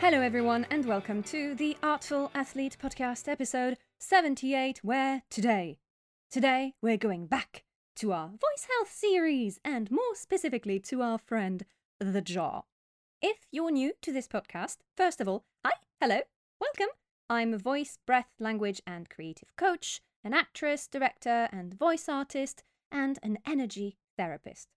[0.00, 5.78] Hello, everyone, and welcome to the Artful Athlete Podcast, episode 78, where today,
[6.30, 7.64] today we're going back
[7.96, 11.64] to our voice health series, and more specifically to our friend,
[12.00, 12.62] the jaw.
[13.22, 16.20] If you're new to this podcast, first of all, hi, hello,
[16.60, 16.92] welcome.
[17.30, 23.18] I'm a voice, breath, language, and creative coach, an actress, director, and voice artist, and
[23.22, 24.68] an energy therapist.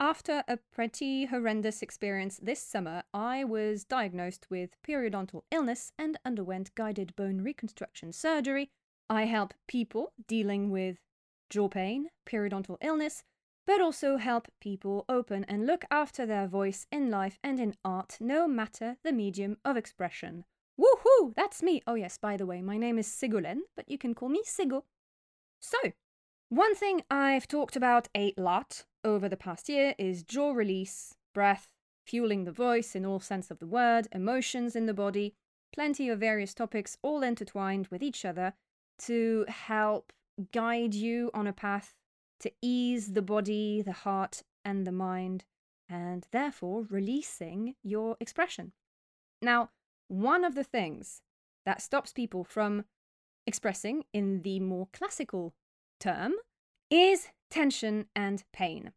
[0.00, 6.74] After a pretty horrendous experience this summer, I was diagnosed with periodontal illness and underwent
[6.74, 8.70] guided bone reconstruction surgery.
[9.08, 10.98] I help people dealing with
[11.48, 13.22] jaw pain, periodontal illness,
[13.66, 18.18] but also help people open and look after their voice in life and in art,
[18.20, 20.44] no matter the medium of expression.
[20.78, 21.34] Woohoo!
[21.36, 21.82] That's me!
[21.86, 24.82] Oh, yes, by the way, my name is Sigolène, but you can call me Sigo.
[25.60, 25.78] So,
[26.48, 31.68] one thing I've talked about a lot over the past year is jaw release, breath,
[32.06, 35.34] fueling the voice in all sense of the word, emotions in the body,
[35.72, 38.54] plenty of various topics all intertwined with each other
[38.98, 40.12] to help
[40.52, 41.94] guide you on a path
[42.40, 45.44] to ease the body, the heart, and the mind,
[45.88, 48.72] and therefore releasing your expression.
[49.40, 49.70] Now,
[50.08, 51.22] one of the things
[51.66, 52.84] that stops people from
[53.46, 55.54] expressing in the more classical
[56.00, 56.34] term
[56.90, 58.90] is tension and pain.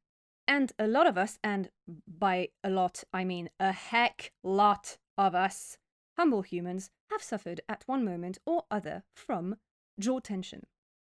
[0.48, 1.70] And a lot of us, and
[2.08, 5.78] by a lot I mean a heck lot of us,
[6.18, 9.58] humble humans, have suffered at one moment or other from
[10.00, 10.64] jaw tension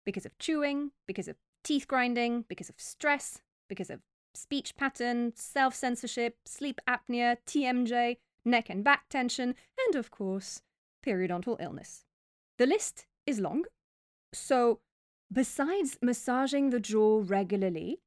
[0.04, 4.00] because of chewing, because of teeth grinding, because of stress, because of
[4.34, 9.54] speech pattern, self censorship, sleep apnea, TMJ, neck and back tension,
[9.86, 10.62] and of course,
[11.06, 12.04] periodontal illness.
[12.58, 13.66] The list is long.
[14.32, 14.80] So,
[15.32, 18.00] besides massaging the jaw regularly,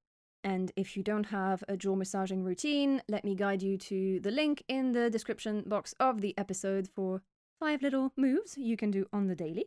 [0.43, 4.31] and if you don't have a jaw massaging routine, let me guide you to the
[4.31, 7.21] link in the description box of the episode for
[7.59, 9.65] five little moves you can do on the daily.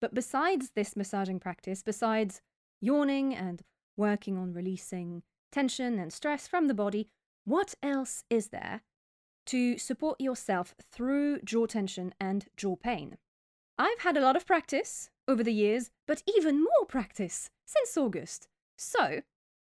[0.00, 2.40] But besides this massaging practice, besides
[2.80, 3.62] yawning and
[3.96, 5.22] working on releasing
[5.52, 7.08] tension and stress from the body,
[7.44, 8.82] what else is there
[9.46, 13.16] to support yourself through jaw tension and jaw pain?
[13.78, 18.48] I've had a lot of practice over the years, but even more practice since August.
[18.76, 19.22] So,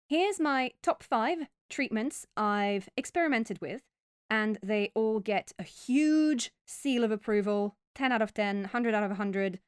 [0.08, 3.82] here's my top five treatments I've experimented with,
[4.30, 9.02] and they all get a huge seal of approval 10 out of 10, 100 out
[9.02, 9.58] of 100,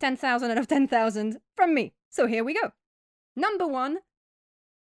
[0.00, 1.94] 10,000 out of 10,000 from me.
[2.10, 2.72] So here we go.
[3.36, 3.98] Number one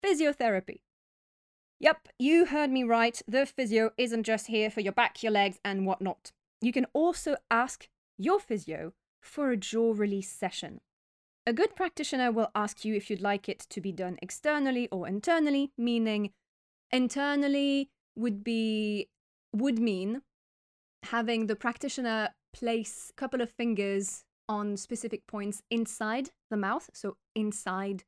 [0.03, 0.81] physiotherapy.
[1.79, 3.22] Yep, you heard me right.
[3.28, 6.31] The physio isn't just here for your back, your legs, and whatnot.
[6.62, 7.88] You can also ask
[8.18, 10.79] your physio for a jaw release session.
[11.45, 15.07] A good practitioner will ask you if you'd like it to be done externally or
[15.07, 16.31] internally, meaning
[16.91, 19.07] internally would be
[19.53, 20.22] would mean
[21.03, 27.17] having the practitioner place a couple of fingers on specific points inside the mouth, so
[27.35, 28.03] inside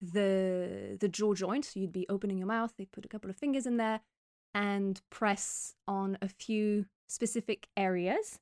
[0.00, 1.64] the the jaw joint.
[1.64, 4.00] So you'd be opening your mouth, they put a couple of fingers in there
[4.52, 8.38] and press on a few specific areas.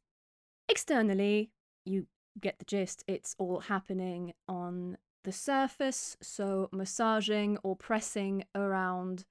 [0.68, 1.50] Externally,
[1.84, 2.06] you
[2.40, 3.04] get the gist.
[3.06, 9.24] It's all happening on the surface, so massaging or pressing around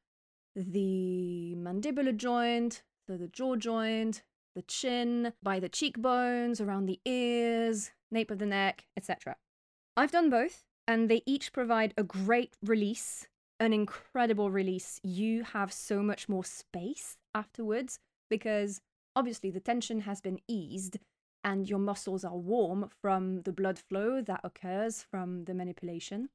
[0.56, 4.24] the mandibular joint, so the jaw joint,
[4.56, 9.36] the chin, by the cheekbones, around the ears, nape of the neck, etc.
[9.96, 13.28] I've done both, and they each provide a great release,
[13.60, 15.00] an incredible release.
[15.04, 18.82] You have so much more space afterwards because
[19.16, 20.98] obviously the tension has been eased
[21.44, 26.29] and your muscles are warm from the blood flow that occurs from the manipulation.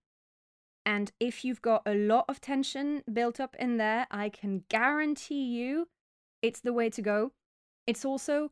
[0.85, 5.45] And if you've got a lot of tension built up in there, I can guarantee
[5.45, 5.89] you
[6.43, 7.33] it's the way to go.
[7.87, 8.51] It's also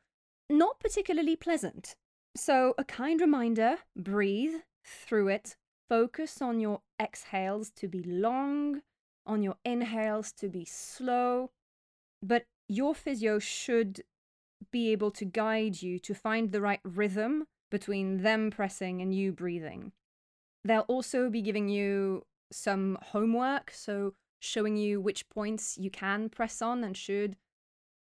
[0.51, 1.95] not particularly pleasant.
[2.37, 5.57] So, a kind reminder breathe through it,
[5.89, 8.83] focus on your exhales to be long,
[9.25, 11.51] on your inhales to be slow.
[12.21, 14.03] But your physio should
[14.71, 19.33] be able to guide you to find the right rhythm between them pressing and you
[19.33, 19.93] breathing.
[20.65, 26.63] They'll also be giving you some homework, so showing you which points you can press
[26.63, 27.37] on and should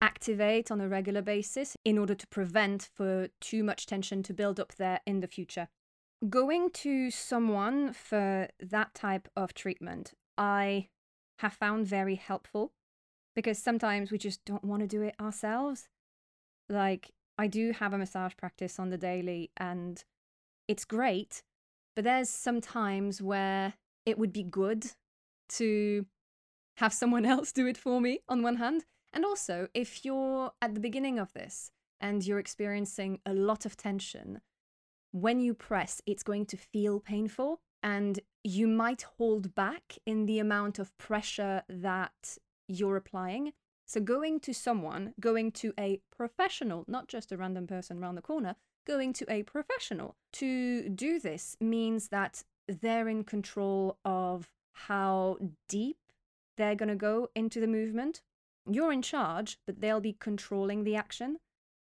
[0.02, 4.60] activate on a regular basis in order to prevent for too much tension to build
[4.60, 5.68] up there in the future.
[6.30, 10.90] Going to someone for that type of treatment, I
[11.40, 12.72] have found very helpful
[13.36, 15.90] because sometimes we just don't want to do it ourselves.
[16.70, 20.04] Like, I do have a massage practice on the daily and
[20.68, 21.44] it's great,
[21.96, 23.74] but there's some times where
[24.06, 24.86] it would be good
[25.50, 26.06] to
[26.78, 30.76] have someone else do it for me on one hand and also, if you're at
[30.76, 34.42] the beginning of this, and you're experiencing a lot of tension,
[35.12, 40.40] when you press, it's going to feel painful and you might hold back in the
[40.40, 42.38] amount of pressure that
[42.68, 43.54] you're applying.
[43.88, 48.22] So, going to someone, going to a professional, not just a random person around the
[48.22, 48.56] corner,
[48.86, 55.38] going to a professional to do this means that they're in control of how
[55.70, 55.98] deep
[56.58, 58.22] they're going to go into the movement.
[58.70, 61.38] You're in charge, but they'll be controlling the action.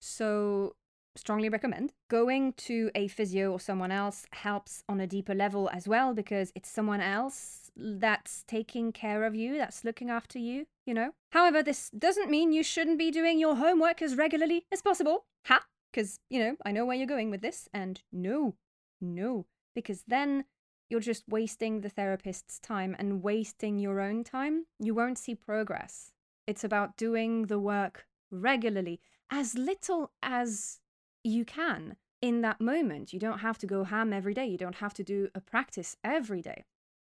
[0.01, 0.77] So,
[1.17, 1.93] strongly recommend.
[2.09, 6.51] Going to a physio or someone else helps on a deeper level as well because
[6.55, 11.13] it's someone else that's taking care of you, that's looking after you, you know?
[11.31, 15.25] However, this doesn't mean you shouldn't be doing your homework as regularly as possible.
[15.47, 15.65] Ha!
[15.93, 18.55] Because, you know, I know where you're going with this, and no,
[19.01, 20.45] no, because then
[20.89, 24.67] you're just wasting the therapist's time and wasting your own time.
[24.79, 26.13] You won't see progress.
[26.47, 29.01] It's about doing the work regularly,
[29.31, 30.81] as little as
[31.23, 33.13] you can in that moment.
[33.13, 35.97] You don't have to go ham every day, you don't have to do a practice
[36.03, 36.65] every day,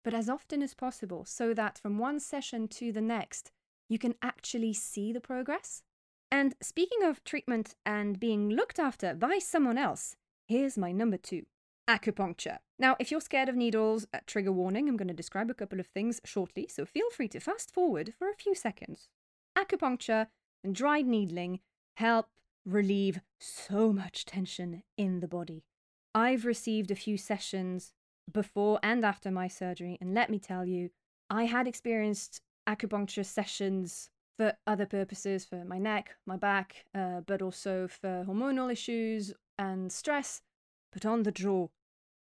[0.03, 3.51] but as often as possible so that from one session to the next,
[3.89, 5.83] you can actually see the progress.
[6.31, 10.15] And speaking of treatment and being looked after by someone else,
[10.47, 11.43] here's my number two
[11.87, 12.57] acupuncture.
[12.77, 15.79] Now, if you're scared of needles, uh, trigger warning, I'm going to describe a couple
[15.79, 19.07] of things shortly, so feel free to fast forward for a few seconds.
[19.57, 20.27] Acupuncture
[20.63, 21.61] and dried needling
[21.95, 22.27] help
[22.65, 25.63] relieve so much tension in the body.
[26.13, 27.93] I've received a few sessions
[28.31, 30.89] before and after my surgery, and let me tell you,
[31.29, 37.41] I had experienced acupuncture sessions for other purposes, for my neck, my back, uh, but
[37.41, 40.41] also for hormonal issues and stress.
[40.91, 41.67] But on the draw,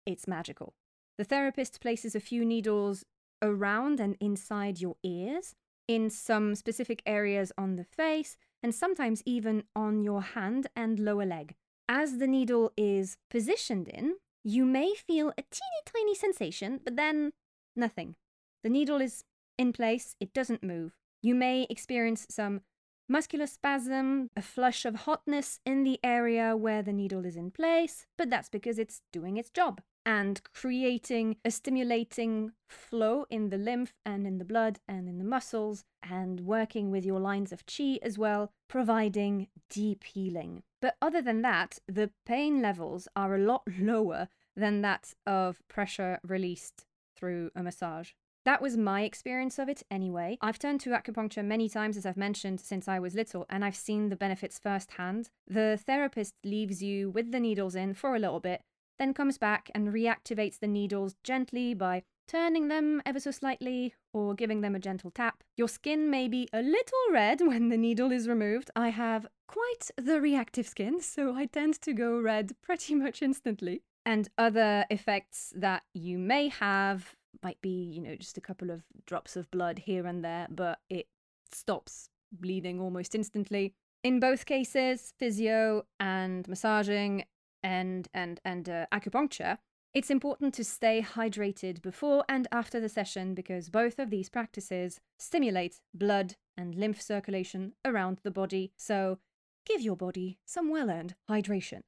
[0.07, 0.75] it's magical.
[1.19, 3.05] The therapist places a few needles
[3.43, 5.55] around and inside your ears,
[5.87, 11.27] in some specific areas on the face, and sometimes even on your hand and lower
[11.27, 11.55] leg.
[11.89, 14.17] As the needle is positioned in,
[14.49, 17.33] you may feel a teeny tiny sensation, but then
[17.77, 18.17] nothing.
[18.63, 19.25] The needle is
[19.59, 20.93] in place, it doesn't move.
[21.21, 22.63] You may experience some
[23.09, 28.07] muscular spasm, a flush of hotness in the area where the needle is in place,
[28.17, 33.93] but that's because it's doing its job and creating a stimulating flow in the lymph
[34.07, 37.99] and in the blood and in the muscles, and working with your lines of chi
[38.03, 40.63] as well, providing deep healing.
[40.81, 44.29] But other than that, the pain levels are a lot lower
[44.59, 46.85] than that of pressure released
[47.17, 48.11] through a massage.
[48.45, 50.39] That was my experience of it anyway.
[50.41, 53.77] I've turned to acupuncture many times, as I've mentioned, since I was little, and I've
[53.77, 55.29] seen the benefits firsthand.
[55.47, 58.63] The therapist leaves you with the needles in for a little bit,
[58.99, 64.35] then comes back and reactivates the needles gently by turning them ever so slightly or
[64.35, 65.43] giving them a gentle tap.
[65.57, 68.71] Your skin may be a little red when the needle is removed.
[68.77, 73.83] I have quite the reactive skin, so I tend to go red pretty much instantly.
[74.09, 78.83] And other effects that you may have might be, you know, just a couple of
[79.05, 81.09] drops of blood here and there, but it
[81.53, 83.75] stops bleeding almost instantly.
[84.03, 87.27] In both cases, physio and massaging
[87.63, 89.59] and and and uh, acupuncture,
[89.93, 95.01] it's important to stay hydrated before and after the session because both of these practices
[95.19, 98.73] stimulate blood and lymph circulation around the body.
[98.79, 99.19] So,
[99.67, 101.83] give your body some well-earned hydration.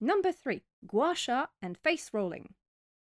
[0.00, 2.54] Number 3, gua sha and face rolling.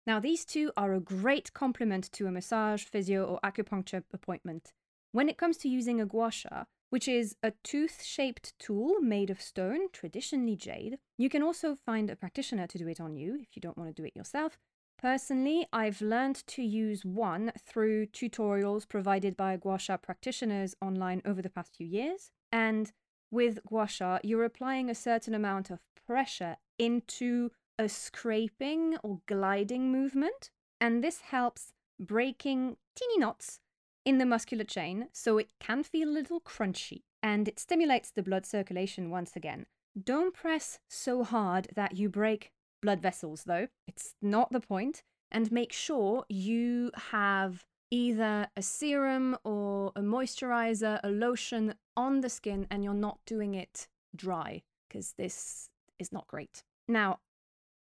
[0.07, 4.73] Now, these two are a great complement to a massage, physio, or acupuncture appointment.
[5.11, 9.29] When it comes to using a gua sha, which is a tooth shaped tool made
[9.29, 10.97] of stone, traditionally jade.
[11.17, 13.95] You can also find a practitioner to do it on you if you don't want
[13.95, 14.57] to do it yourself.
[14.97, 21.41] Personally, I've learned to use one through tutorials provided by gua sha practitioners online over
[21.41, 22.31] the past few years.
[22.51, 22.91] And
[23.31, 29.91] with gua sha, you're applying a certain amount of pressure into a scraping or gliding
[29.91, 33.59] movement, and this helps breaking teeny knots
[34.05, 38.23] in the muscular chain, so it can feel a little crunchy and it stimulates the
[38.23, 39.65] blood circulation once again.
[40.01, 43.67] Don't press so hard that you break blood vessels, though.
[43.87, 45.03] It's not the point.
[45.31, 52.29] And make sure you have either a serum or a moisturizer, a lotion on the
[52.29, 55.69] skin, and you're not doing it dry, because this
[55.99, 56.63] is not great.
[56.87, 57.19] Now,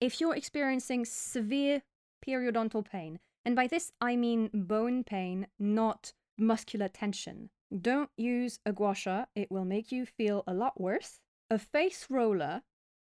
[0.01, 1.83] if you're experiencing severe
[2.27, 7.51] periodontal pain, and by this, I mean bone pain, not muscular tension.
[7.81, 11.21] Don't use a gua sha, it will make you feel a lot worse.
[11.51, 12.63] A face roller,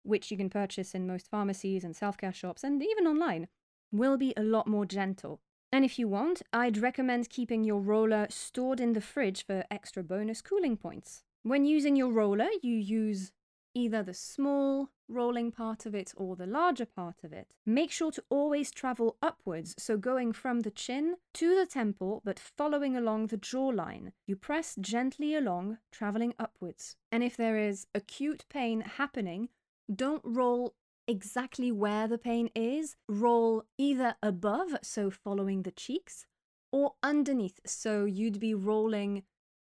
[0.04, 3.48] which you can purchase in most pharmacies and self care shops and even online,
[3.92, 5.42] will be a lot more gentle.
[5.72, 10.04] And if you want, I'd recommend keeping your roller stored in the fridge for extra
[10.04, 11.24] bonus cooling points.
[11.44, 13.32] When using your roller, you use
[13.78, 18.12] either the small rolling part of it or the larger part of it, make sure
[18.12, 23.28] to always travel upwards, so going from the chin to the temple, but following along
[23.28, 24.12] the jawline.
[24.26, 26.96] You press gently along, traveling upwards.
[27.12, 29.50] And if there is acute pain happening,
[29.94, 30.74] don't roll
[31.08, 32.96] exactly where the pain is.
[33.08, 36.26] Roll either above, so following the cheeks,
[36.72, 39.22] or underneath, so you'd be rolling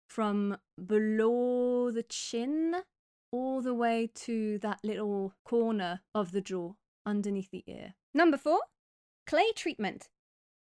[0.08, 2.82] from below the chin
[3.32, 6.74] all the way to that little corner of the jaw
[7.04, 7.94] underneath the ear.
[8.14, 8.60] Number four,
[9.26, 10.08] clay treatment.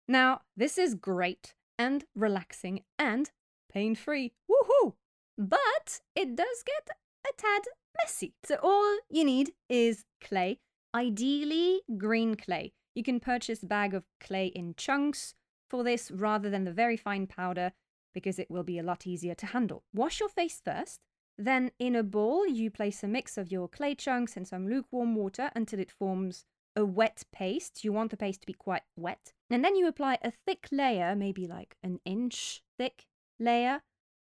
[0.07, 3.31] Now, this is great and relaxing and
[3.71, 4.33] pain free.
[4.49, 4.93] Woohoo!
[5.37, 6.95] But it does get
[7.27, 7.63] a tad
[7.97, 8.33] messy.
[8.43, 10.59] So, all you need is clay,
[10.93, 12.73] ideally green clay.
[12.95, 15.33] You can purchase a bag of clay in chunks
[15.69, 17.71] for this rather than the very fine powder
[18.13, 19.83] because it will be a lot easier to handle.
[19.93, 20.99] Wash your face first
[21.39, 25.15] then in a bowl, you place a mix of your clay chunks and some lukewarm
[25.15, 26.43] water until it forms
[26.75, 27.83] a wet paste.
[27.83, 29.31] You want the paste to be quite wet.
[29.49, 33.05] And then you apply a thick layer, maybe like an inch thick
[33.39, 33.81] layer,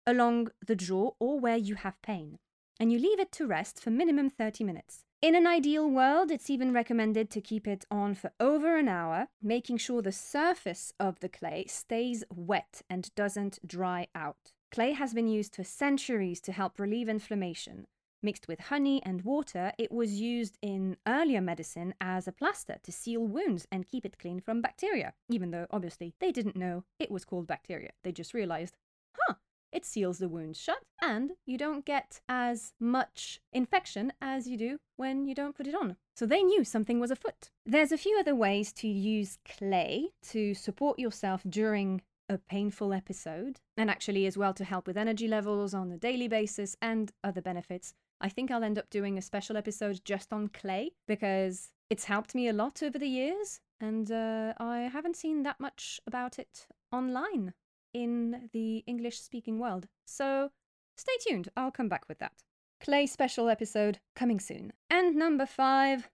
[0.06, 2.38] along the jaw or where you have pain.
[2.78, 5.04] And you leave it to rest for minimum 30 minutes.
[5.20, 9.28] In an ideal world, it's even recommended to keep it on for over an hour,
[9.42, 14.52] making sure the surface of the clay stays wet and doesn't dry out.
[14.70, 17.88] Clay has been used for centuries to help relieve inflammation.
[18.22, 22.92] Mixed with honey and water, it was used in earlier medicine as a plaster to
[22.92, 27.10] seal wounds and keep it clean from bacteria, even though obviously they didn't know it
[27.10, 27.90] was called bacteria.
[28.04, 28.76] They just realized,
[29.18, 29.34] huh,
[29.72, 34.78] it seals the wounds shut and you don't get as much infection as you do
[34.96, 35.96] when you don't put it on.
[36.14, 37.50] So they knew something was afoot.
[37.66, 43.60] There's a few other ways to use clay to support yourself during a painful episode,
[43.76, 47.42] and actually as well to help with energy levels on a daily basis and other
[47.42, 47.92] benefits.
[48.20, 52.34] I think I'll end up doing a special episode just on clay because it's helped
[52.34, 56.68] me a lot over the years, and uh, I haven't seen that much about it
[56.92, 57.52] online
[57.92, 59.88] in the English speaking world.
[60.06, 60.50] So
[60.96, 62.44] stay tuned, I'll come back with that.
[62.80, 64.72] Clay special episode coming soon.
[64.88, 66.08] And number five,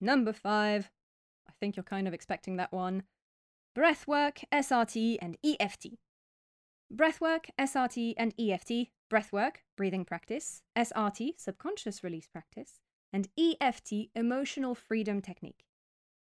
[0.00, 0.90] number five,
[1.48, 3.02] I think you're kind of expecting that one
[3.76, 5.98] breathwork, SRT, and EFT.
[6.94, 12.80] Breathwork, SRT, and EFT, breathwork, breathing practice, SRT, subconscious release practice,
[13.12, 15.64] and EFT, emotional freedom technique.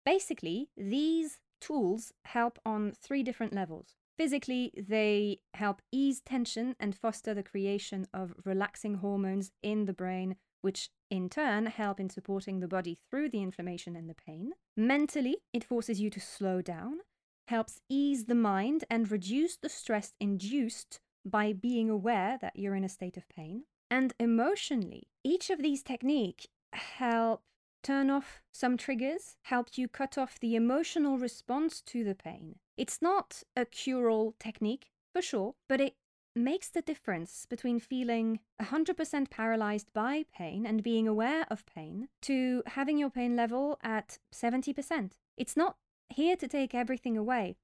[0.04, 3.94] Basically, these tools help on three different levels.
[4.18, 10.36] Physically, they help ease tension and foster the creation of relaxing hormones in the brain,
[10.62, 14.52] which in turn help in supporting the body through the inflammation and the pain.
[14.76, 17.00] Mentally, it forces you to slow down
[17.46, 22.84] helps ease the mind and reduce the stress induced by being aware that you're in
[22.84, 23.64] a state of pain.
[23.90, 27.42] And emotionally, each of these techniques help
[27.82, 32.56] turn off some triggers, help you cut off the emotional response to the pain.
[32.76, 35.94] It's not a cure-all technique, for sure, but it
[36.34, 42.62] makes the difference between feeling 100% paralyzed by pain and being aware of pain to
[42.66, 45.12] having your pain level at 70%.
[45.38, 45.76] It's not
[46.08, 47.56] here to take everything away,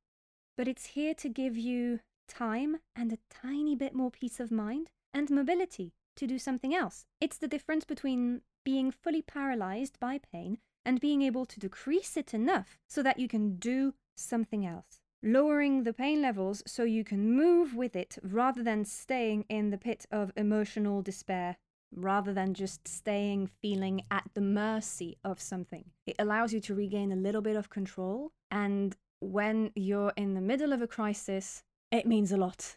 [0.56, 4.90] but it's here to give you time and a tiny bit more peace of mind
[5.12, 7.06] and mobility to do something else.
[7.20, 12.34] It's the difference between being fully paralyzed by pain and being able to decrease it
[12.34, 15.00] enough so that you can do something else.
[15.22, 19.78] Lowering the pain levels so you can move with it rather than staying in the
[19.78, 21.56] pit of emotional despair
[21.94, 25.84] rather than just staying feeling at the mercy of something.
[26.06, 28.32] It allows you to regain a little bit of control.
[28.50, 32.76] And when you're in the middle of a crisis, it means a lot.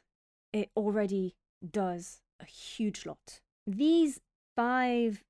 [0.53, 1.35] It already
[1.71, 3.39] does a huge lot.
[3.65, 4.19] These
[4.55, 5.23] five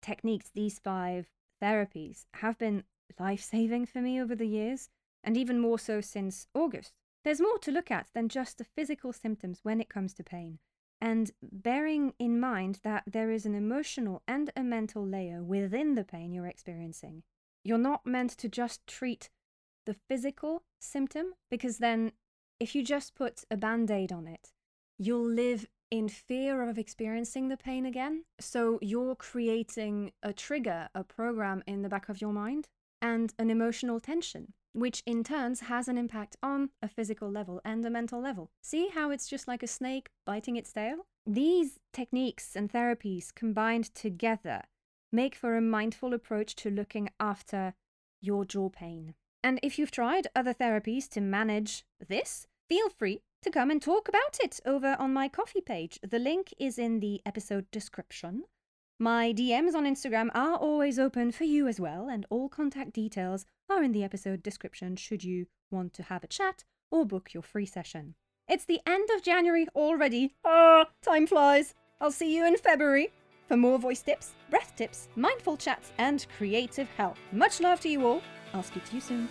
[0.00, 1.26] techniques, these five
[1.62, 2.84] therapies have been
[3.18, 4.88] life saving for me over the years,
[5.22, 6.92] and even more so since August.
[7.24, 10.58] There's more to look at than just the physical symptoms when it comes to pain
[11.02, 16.04] and bearing in mind that there is an emotional and a mental layer within the
[16.04, 17.24] pain you're experiencing.
[17.64, 19.28] You're not meant to just treat
[19.84, 22.12] the physical symptom because then
[22.60, 24.52] if you just put a band aid on it,
[24.96, 28.22] you'll live in fear of experiencing the pain again.
[28.38, 32.68] So you're creating a trigger, a program in the back of your mind,
[33.00, 37.84] and an emotional tension which in turns has an impact on a physical level and
[37.84, 38.50] a mental level.
[38.62, 41.06] See how it's just like a snake biting its tail?
[41.26, 44.62] These techniques and therapies combined together
[45.12, 47.74] make for a mindful approach to looking after
[48.20, 49.14] your jaw pain.
[49.44, 54.08] And if you've tried other therapies to manage this, feel free to come and talk
[54.08, 55.98] about it over on my Ko-fi page.
[56.08, 58.44] The link is in the episode description.
[59.02, 63.46] My DMs on Instagram are always open for you as well, and all contact details
[63.68, 67.42] are in the episode description should you want to have a chat or book your
[67.42, 68.14] free session.
[68.46, 70.36] It's the end of January already.
[70.44, 71.74] Ah, time flies.
[72.00, 73.12] I'll see you in February
[73.48, 77.16] for more voice tips, breath tips, mindful chats, and creative help.
[77.32, 78.22] Much love to you all.
[78.54, 79.28] I'll speak to you soon.